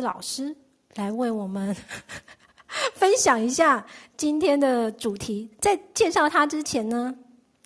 [0.00, 0.56] 老师
[0.94, 1.74] 来为我们
[2.94, 3.84] 分享一下
[4.16, 5.50] 今天的主题。
[5.60, 7.14] 在介绍他之前呢，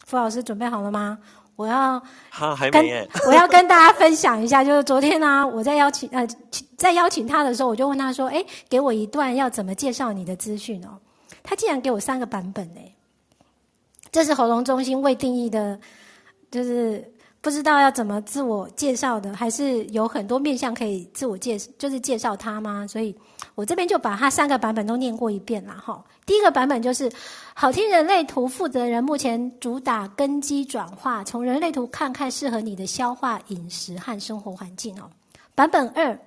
[0.05, 1.19] 傅老师准备好了吗？
[1.55, 6.27] 我要他还没， 我要跟大家分享一下，就是昨天呢、啊，我在邀请呃，
[6.77, 10.99] 在邀请他的时候，我就问他说：“哎，给我一段要怎么介绍你的资讯哦。”
[11.45, 12.95] 他竟然给我三个版本哎，
[14.11, 15.79] 这是喉咙中心未定义的，
[16.51, 17.13] 就是
[17.43, 22.87] 不知道要怎么自我介绍的，还是有很多面向可以自我介，就是介绍他吗？
[22.87, 23.15] 所以
[23.57, 26.03] 我这边就把他三个版本都念过一遍了哈。
[26.25, 27.11] 第一个版本就是
[27.53, 35.11] 好听人类图负责人目前主打根基转化，从人类图看看适合你的消化、饮食和生活环境哦。
[35.55, 36.19] 版本二。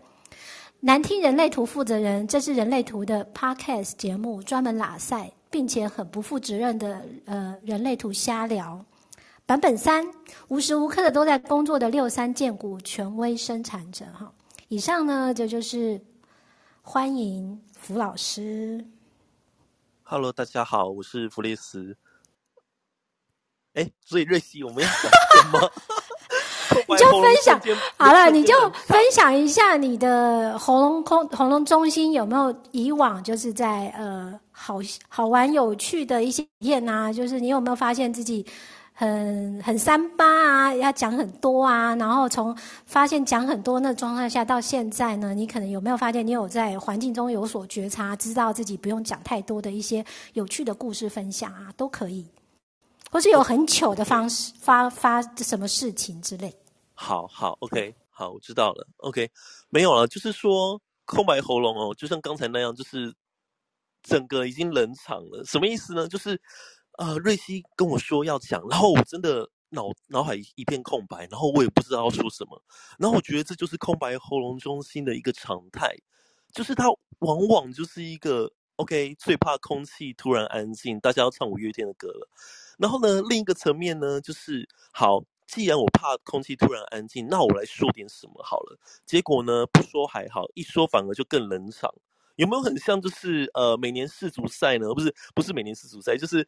[0.82, 8.86] 难听人类图负责人，这是人类图的 podcast 节目，专门拉赛，并且很不负责任的呃人类图瞎聊。
[9.48, 10.04] 版本三，
[10.48, 14.34] 无时无刻的都在工作的六三建股权威生产者哈。
[14.70, 16.02] 以上呢，这就，就是
[16.82, 18.84] 欢迎福老师。
[20.02, 21.96] Hello，大家好，我是弗列斯。
[23.76, 25.00] 哎，所以瑞希，我们要讲
[25.44, 25.72] 什么？
[26.90, 27.62] 你就分享
[27.98, 37.14] 好了，你就分享一下你的喉咙空喉咙中心有没有以往就是在呃好好玩有趣的一些体验啊？
[37.14, 38.46] 就是你有没有发现自己
[38.98, 41.94] 很很三八啊，要讲很多啊？
[41.98, 52.26] 然后从发现讲很多那状态下到现在呢，你可能有没有发现你有在环境中有所觉察，知道自己不用讲太多的一些有趣的故事分享啊，都可以，
[53.12, 56.56] 或是有很糗的方式发发什么事情之类。
[56.94, 59.30] 好好，OK，好，我知道了，OK，
[59.68, 63.14] 没有了，就是说空白喉咙哦，就像刚才那样，就是
[64.04, 66.08] 整个已经冷场了，什么意思呢？
[66.08, 66.42] 就是
[66.98, 72.62] 呃，瑞希跟我说要讲，然后我真的脑脑海一片空白，然后我也不知道要说什么，
[73.00, 75.96] 然后我觉得这就是空白喉咙中心的一个常态，
[76.54, 76.86] 就是它
[77.20, 82.30] 往往就是一个 OK，最怕空气突然安静，大家要唱五月天的歌了，
[82.78, 85.24] 然后呢，另一个层面呢，就是好。
[85.48, 88.80] 既然我怕空气突然安静，那我来说点什么好了。
[89.06, 91.94] 结果呢，不说还好，一说反而就更冷场。
[92.36, 94.92] 有没有很像就是呃，每年世足赛呢？
[94.92, 96.46] 不是，不是每年世足赛，就是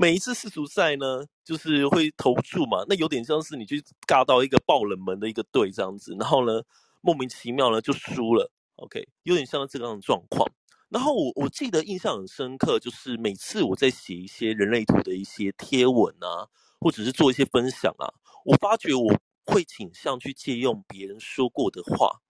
[0.00, 2.84] 每一次世足赛呢，就是会投注嘛。
[2.88, 6.62] 那有点像是你去尬到一个爆冷门的一个队这样子，然后呢，
[7.00, 8.48] 莫名其妙呢就输了。
[8.76, 10.48] OK，有点像这样的状况。
[10.88, 16.46] 然后我我记得印象很深刻，就是每次我在写一些人类图的一些贴文啊，
[16.78, 18.06] 或者是做一些分享啊。
[18.44, 19.12] 我发觉我
[19.46, 22.20] 会倾向去借用别人说过的话，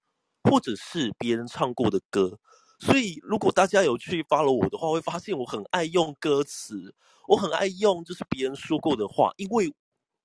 [0.50, 2.38] 或者是别人唱过的歌。
[2.78, 6.94] 所以，如果大家有去 follow 我的话，会发现我很爱用歌词，
[7.26, 9.74] 我很爱用就是别人说过的话，因为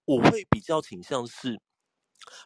[0.06, 1.60] 我会比较倾向是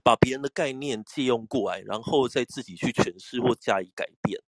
[0.03, 4.40] 把别人的概念借用过来，然后再自己去诠释或加以改变。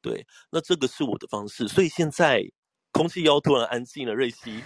[0.00, 1.66] 对，那这个是我的方式。
[1.66, 2.42] 所以现在
[2.92, 4.62] 空气又突然安静了，瑞希，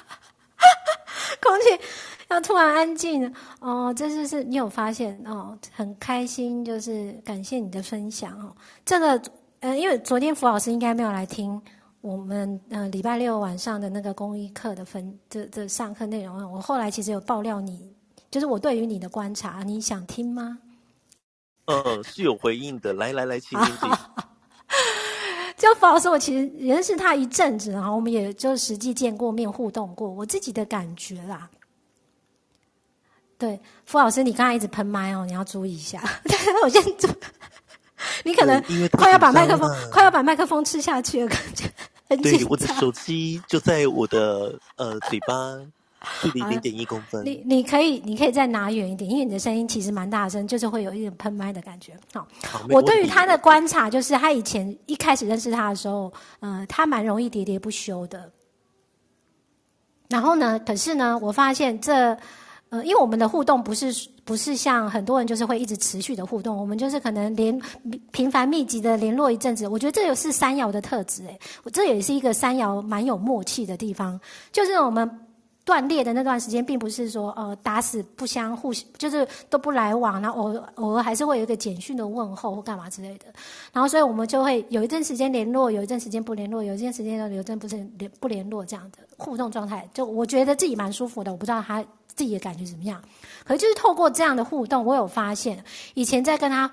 [1.40, 1.84] 空气。
[2.28, 8.56] 要突然安静哦，这就是你有发现哦，很开心，就是感谢你的分享哦。
[8.84, 9.22] 这个
[9.60, 11.60] 呃，因为昨天弗老师应该没有来听
[12.00, 16.52] 我们呃礼拜六晚上的那个公益课的分这这上课内容。
[16.52, 17.92] 我后来其实有爆料你，
[18.30, 20.58] 就是我对于你的观察，你想听吗？
[21.66, 22.92] 嗯，是有回应的。
[22.92, 23.90] 来来来，请听听。
[25.56, 31.48] 就弗老师，我其实认识他一阵子，然后我们也就实际见过面互动过，我自己的感觉啦。
[33.38, 36.02] 对，傅老师，你刚才一直喷麦哦，你要注意一下。
[36.62, 37.08] 我先注，
[38.26, 38.60] 你可能
[38.90, 41.64] 快要把麦克风，快要把麦克风吃下去了，感觉。
[42.08, 45.56] 对，我的手机就在我的呃嘴巴
[46.20, 47.24] 距离零点一公分。
[47.24, 51.92] 你你可以你可以再拿远一点，因为你的声音其实蛮大声，就是会有一点喷麦的感觉。
[52.12, 58.30] 好，好，我对于他的观察就是，他以前一开始认识他的时候，呃，他蛮容易喋喋不休的。
[60.08, 62.16] 然后呢，可是呢，我发现这。
[62.68, 63.94] 呃，因为我们的互动不是
[64.26, 67.56] 不是像很多人就是会一直持续的互动，我们就是可能连
[68.10, 69.68] 频繁密集的联络一阵子。
[69.68, 74.20] 我觉得这也是三爻的特质，诶，我这也是一个三爻蛮有默契的地方。
[74.50, 75.08] 就是我们
[75.64, 83.26] 断裂的那段时间，并不是说呃打死不相互，就是都不来往，然后偶偶尔还是会有一个简讯的问候或干嘛之类的。
[83.72, 89.88] 然后所以我们就会有一阵时间联络，有一阵时间不联络，有一阵时间有一阵不是联不联络这样的互动状态。
[89.94, 91.84] 就我觉得自己蛮舒服的，我不知道他。
[92.16, 93.00] 自己的感觉怎么样？
[93.44, 95.62] 可是就是透过这样的互动，我有发现，
[95.94, 96.68] 以前在跟他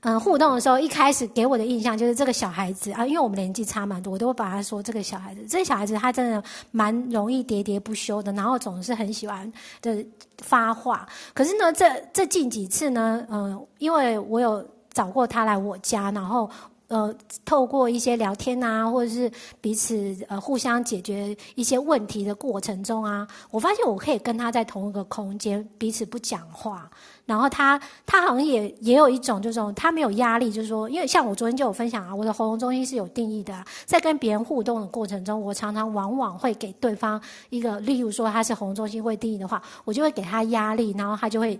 [0.00, 5.46] 嗯，互动的时候，一开始给我的印象就是这个小孩子啊，因为我们年纪差蛮多，我都会把他说这个小孩子。
[5.48, 6.42] 这个小孩子他真的
[6.72, 9.50] 蛮容易喋喋不休的，然后总是很喜欢
[9.80, 10.04] 的
[10.42, 11.08] 发话。
[11.32, 16.50] 可是呢，这这近几次呢，嗯，因为我有找过他来我家，然后。
[16.94, 17.12] 呃，
[17.44, 19.28] 透过一些聊天啊，或者是
[19.60, 26.88] 彼此呃互相解决一些问题的过程中啊，我发现我可以跟他在同一个空间，彼此不讲话。
[27.26, 37.20] 然后他他好像也也有一种这种他没有压力，就是说，因为像我昨天就有分享啊，我的喉咙中心是有定义的，在跟别人互动的过程中，我常常往往会给对方
[37.50, 41.58] 一个，例如说他是喉咙中心会定义的话，我就会给他压力，然后他就会。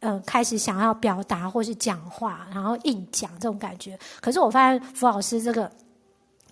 [0.00, 3.98] 嗯，开始想要表达或是讲话，然后硬讲这种感觉。
[4.20, 5.70] 可是我发现福老师这个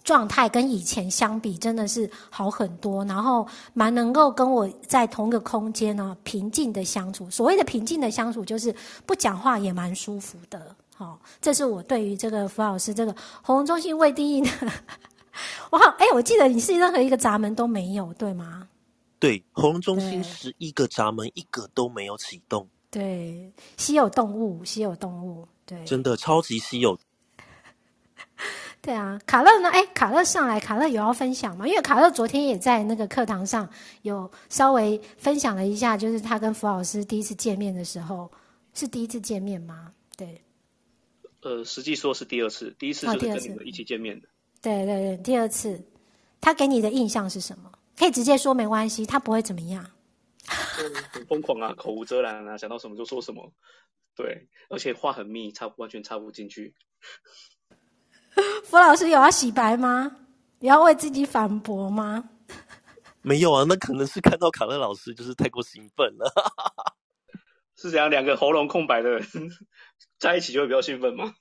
[0.04, 3.04] 状态跟以前相比，真的是好很多。
[3.06, 7.30] 然后蛮能够跟我在同一个空间呢，平静的相处。
[7.30, 8.74] 所谓的平静的相处，就是
[9.06, 10.76] 不讲话也蛮舒服的。
[10.94, 14.50] 好，这是我对于这个福老师这个喉咙中心未定义的。
[15.70, 18.68] 我好，哎，我记得你是任何一个闸门都没有，对吗？
[19.18, 22.68] 对，喉咙中心十一个闸门，一个都没有启动。
[22.90, 26.98] 对，稀有动物，稀有动物，对，真的超级稀有。
[28.80, 29.68] 对啊，卡乐呢？
[29.68, 31.66] 哎，卡乐上来，卡乐有要分享吗？
[31.66, 33.68] 因为卡乐昨天也在那个课堂上
[34.02, 38.30] 有稍微分享了一下，就是他跟福老师第一次见面的时候，
[38.72, 39.92] 是第一次见面吗？
[40.16, 40.40] 对。
[41.42, 44.28] 呃，实际说是第二次，第一次就是跟你们一起见面的。
[44.62, 45.84] 对对对，第二次，
[46.40, 47.70] 他给你的印象是什么？
[47.96, 49.84] 可以直接说，没关系，他不会怎么样。
[51.12, 53.52] 很疯狂啊，口无遮拦啊，想到什么就说什么，
[54.16, 56.74] 对，而且话很密，插完全插不进去。
[58.64, 60.16] 傅老师有要洗白吗？
[60.60, 62.30] 你要为自己反驳吗？
[63.22, 66.32] 没有啊，那可能是看到卡乐老师就是太过兴奋了。
[67.76, 69.26] 是这样，两个喉咙空白的人
[70.18, 71.34] 在一起就会比较兴奋吗？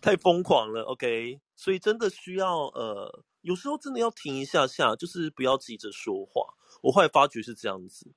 [0.00, 6.42] 太疯狂了，OK，所以真的需要呃，有时候真的要停一下下，就是不要急着说话。
[6.82, 8.12] 我后来发觉是这样子。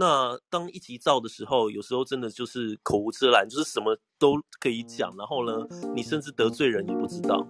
[0.00, 5.52] 那当一急躁的时候，有时候真的就是口无遮拦，就是什么都可以讲，然后呢，
[5.94, 7.46] 你甚至得罪人也不知道。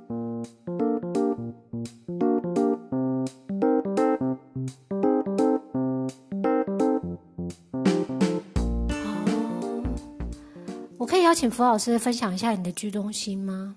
[9.04, 9.22] 哦，
[10.98, 13.76] 我可以邀请福老师分享一下你的居中心吗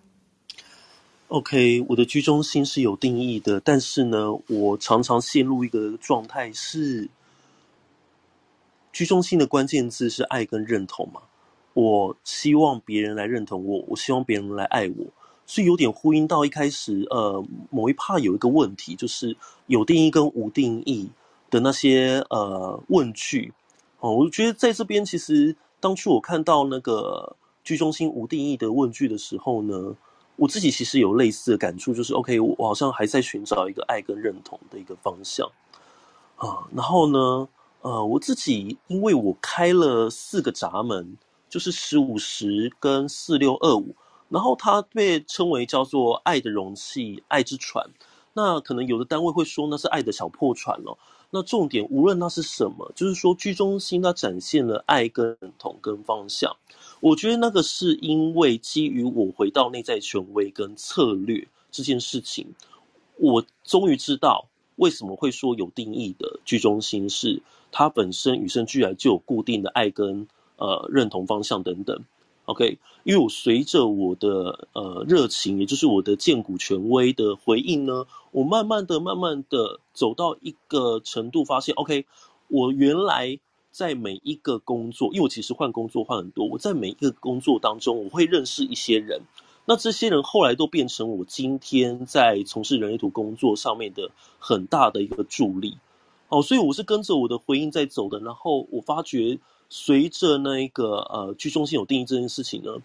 [1.27, 7.07] ？OK，我的居中心是有定义的，但是呢，我常常陷入一个状态是。
[8.93, 11.19] 居中心的关键字是爱跟认同嘛？
[11.73, 15.07] 我希望别人来认同我，我希望别人来爱我，
[15.47, 19.35] 所以有点呼应到一开始，呃，某一 part 有一个问题，就是
[19.65, 21.09] 有定义跟无定义
[21.49, 23.51] 的那些呃问句
[23.99, 24.13] 哦。
[24.13, 29.95] 我觉得在这边，其实当初我看到那个居中心无定义的问句的时候呢，
[30.35, 35.49] 我自己其实有类似的感触，就是 OK，我好像还在寻找一个爱跟认同的一个方向
[36.35, 37.47] 啊，然后呢，
[37.83, 41.17] 呃，我自己因为我开了四个闸门，
[41.49, 43.93] 就是十五十跟四六二五，
[44.29, 47.89] 然后它被称为叫做爱的容器、爱之船。
[48.35, 50.97] 那可能有的单位会说那是爱的小破船了。
[51.31, 56.55] 那重点无论那是什么，就是说居中心它展现了爱跟认同跟方向。
[57.01, 62.47] 我觉得那个是因为基于我回到内在权威跟策略这件事情，
[63.17, 64.47] 我终于知道
[64.77, 67.41] 为什么会说有定义的居中心是。
[67.75, 70.27] 它本身与生俱来就有固定的爱跟
[70.57, 72.03] 呃认同方向等等
[72.45, 82.05] ，OK，因为我随着我的呃热情，也就是我的荐骨权威的回应呢，我慢慢的、慢慢的走到一个程度，发现 OK，
[82.47, 83.39] 我原来
[83.71, 89.21] 在每一个工作，因为我其实换工作换很多，我在每一个工作当中，我会认识一些人，
[89.65, 95.77] 那这些人后来都变成我今天在从事人类图工作上面的很大的一个助力。
[96.33, 99.37] 哦，所以我是跟着我的回应在走的，然后我发觉
[99.69, 102.77] 随着那一个呃居中心有定义这件事情呢，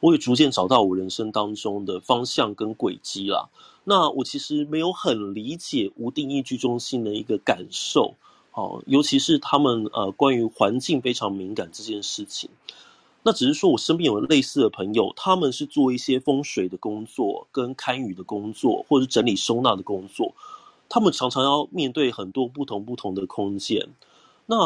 [0.00, 3.50] 我也逐渐找到我人生当中的方向跟轨迹啦。
[3.84, 8.14] 那我其实没有很理解无定义居中心的一个感受，
[8.54, 12.48] 哦，尤其是他们呃关于环境非常敏感这件事情。
[13.24, 20.32] 那只是说我身边有类似的朋友，他们是做一些风水的工作、跟堪舆的工作，或者是整理收纳的工作。
[20.88, 23.88] 他们常常要面对很多不同不同的空间，
[24.46, 24.56] 那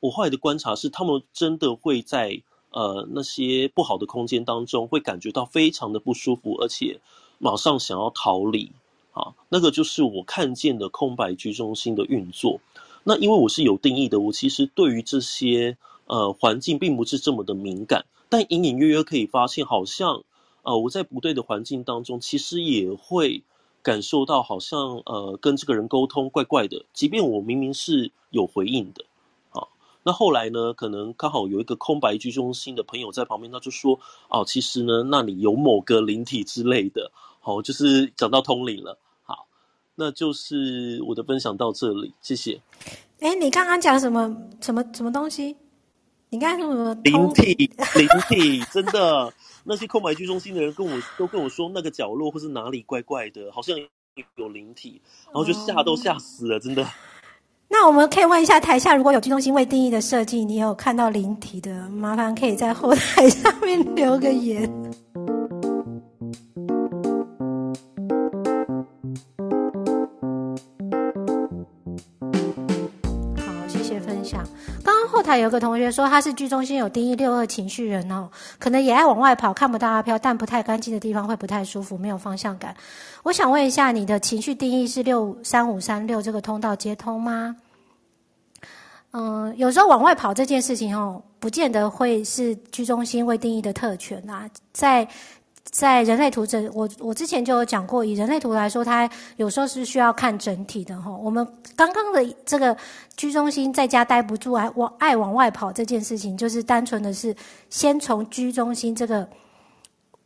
[0.00, 7.00] 我后来的观察是，他们真的会在呃那些不好的空间当中，会感觉到非常的不舒服，而且
[7.38, 8.70] 马上想要逃离
[9.12, 9.34] 啊。
[9.48, 12.60] 那个就是我看见的空白居中心的运作。
[13.02, 20.22] 那因为我是有定义的，我其实对于这些呃环境并不是这么的敏感，但隐隐约约可以发现，好像
[20.62, 23.42] 呃我在不对的环境当中，其实也会
[23.82, 29.04] 感受到好像呃跟这个人沟通怪怪的，即便我明明是有回应的。
[30.04, 30.72] 那后来呢？
[30.72, 33.98] 可能刚好有一个空白居中心的朋友在旁边，他就说
[34.30, 38.98] ：“哦，其实呢，那里有某个灵体之类的。”好，就是讲到通灵了。
[39.22, 39.46] 好，
[39.96, 42.58] 那就是我的分享到这里，谢谢。
[43.20, 45.54] 哎，你刚刚讲什么什么什么东西？
[46.30, 46.94] 你刚刚说什么？
[47.02, 49.30] 灵体，灵体，真的，
[49.68, 53.78] 那些空白居中心的人跟我都跟我说，那个角落或是哪里怪怪的，好像
[54.36, 56.88] 有灵体，然后就吓都吓死了，真的。
[57.68, 64.66] 那我们可以问一下台下，如果有居中心未定义的设计，你有看到灵体的，麻烦可以在后台 上面留个言。
[75.28, 82.74] 台有个同学说他是居中心有定义六二情绪人哦，可能也爱往外跑，看不到阿飘，但不太干净的地方会不太舒服，没有方向感。
[83.22, 87.54] 我想问一下，你的情绪定义是六三五三六这个通道接通吗？
[89.10, 94.48] 嗯，有时候往外跑这件事情哦，不见得会是居中心未定义的特权啊。
[94.72, 95.06] 在
[95.70, 101.10] 在人类图这，我我之前就有讲过，以人类图来说，它有时候是需要看整体的哈。
[101.10, 101.46] 我们
[101.76, 102.76] 刚刚的这个
[103.16, 107.36] 居中心在家待不住，爱往爱往外跑这件事情，就是单纯的是
[107.68, 109.28] 先从居中心这个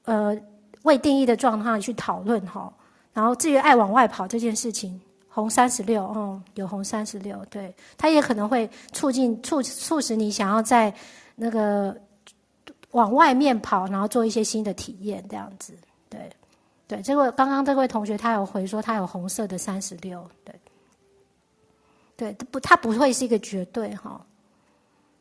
[0.04, 0.36] 呃
[0.84, 2.72] 未定义的状态去讨论哈。
[3.12, 10.94] 然后至于爱往外跑这件事情，红三十六，嗯，有红三十六，对，它也可能会促进促促使你想要在
[11.34, 11.94] 那个
[12.92, 15.74] 往外面跑，然后做一些新的体验，这样子，
[16.08, 16.30] 对，
[16.86, 17.02] 对。
[17.02, 20.54] 这位刚刚这位同学他有回说他有红色的三十六，对，
[22.16, 24.20] 对，不，他不会是一个绝对哈。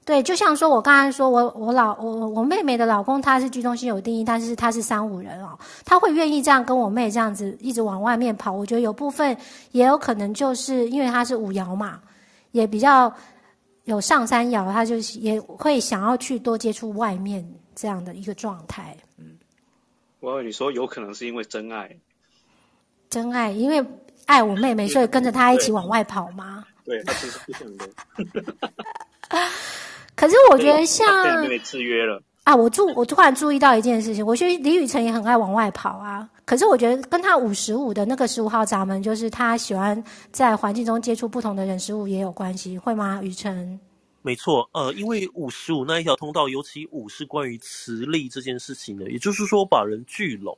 [0.03, 8.51] 对，就像说，我刚才说，我我老我我妹妹的老公他是居中心有定义，但是他是三五人哦，他会愿意这样跟我妹这样子一直往外面跑。
[8.51, 9.37] 我觉得有部分
[9.71, 12.01] 也有可能就是因为他是五爻嘛，
[12.51, 13.13] 也比较
[13.83, 18.97] 有上三爻，他就也会想要去多接触外面这样的一个状态。
[19.17, 19.37] 嗯，
[20.19, 21.95] 我你说有可能是因为真爱，
[23.09, 23.85] 真爱，因为
[24.25, 26.65] 爱我妹妹，所以跟着她一起往外跑吗？
[26.83, 27.87] 对，他其实不想的。
[30.15, 31.07] 可是我觉得像
[31.47, 32.55] 被制约了啊！
[32.55, 36.27] 我注我突然注意到一件事情，我觉得李宇辰也很爱往外跑啊。
[36.43, 43.21] 可是我觉得跟他五十五的那个十五号闸门，就是他喜欢在环境中接触不同的人事物也有关系，会吗？
[43.23, 43.79] 宇辰？
[44.21, 50.57] 没错，呃，因为五十五那一条通道，尤其五是关于磁力这件事情的，也就是说把人聚拢，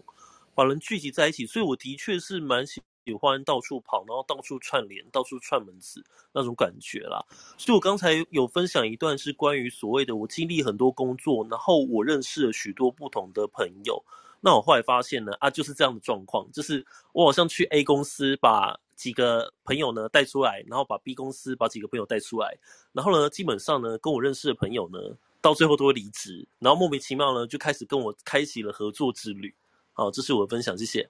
[0.53, 2.81] 把人聚集在一起，所以我的确是蛮喜。
[3.19, 6.01] 欢到处跑，然后到处串联，到处串门子
[6.31, 7.21] 那种感觉啦。
[7.57, 14.01] 所以我刚才有分享一段是关于所谓的我经历很多工作，然后我认识了许多不同的朋友。
[14.39, 22.57] 那我后来发现呢，啊，就是这样的状况，就是我好像去 A 公司把几个朋友呢带出来，然后把 B 公司把几个朋友带出来，
[22.93, 24.97] 然后呢，基本上呢，跟我认识的朋友呢，
[25.41, 29.53] 到最后都会离职，然后莫名其妙呢，就开始跟我开启了合作之旅。
[29.91, 31.05] 好，这是我的分享，谢谢。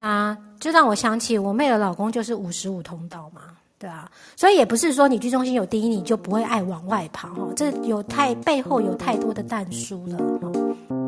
[0.00, 11.03] 啊，就让我想起我妹的老公就是五十五通道嘛，对啊，所以也不是说你居中心有第一你就不会爱往外跑哦，这有太背后有太多的但书了。